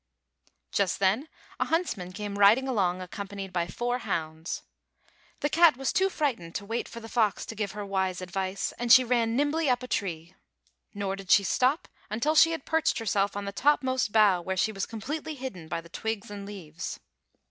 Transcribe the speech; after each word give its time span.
Just 0.71 0.97
then 0.97 1.29
a 1.59 1.65
huntsman 1.65 2.11
came 2.11 2.39
riding 2.39 2.67
along 2.67 3.01
accompanied 3.03 3.53
by 3.53 3.67
four 3.67 3.99
hounds. 3.99 4.63
The 5.41 5.47
cat 5.49 5.77
was 5.77 5.93
too 5.93 6.09
frightened 6.09 6.55
to 6.55 6.65
wait 6.65 6.87
for 6.89 6.99
the 6.99 7.07
fox 7.07 7.45
to 7.45 7.53
give 7.53 7.73
her 7.73 7.85
wise 7.85 8.19
advice, 8.19 8.73
and 8.79 8.91
she 8.91 9.03
ran 9.03 9.35
nimbly 9.35 9.69
up 9.69 9.83
a 9.83 9.87
tree. 9.87 10.33
214 10.95 10.95
Fairy 10.97 10.97
Tale 10.97 10.97
Foxes 10.97 10.99
Nor 10.99 11.15
did 11.15 11.31
she 11.31 11.43
stop 11.43 11.87
until 12.25 12.33
she 12.33 12.51
had 12.51 12.65
perched 12.65 12.97
her 12.97 13.05
self 13.05 13.37
on 13.37 13.45
the 13.45 13.51
topmost 13.51 14.11
bough 14.11 14.41
where 14.41 14.57
she 14.57 14.71
was 14.71 14.87
completely 14.87 15.35
hidden 15.35 15.67
by 15.67 15.79
the 15.79 15.87
twigs 15.87 16.31
and 16.31 16.47
leaves. 16.47 16.99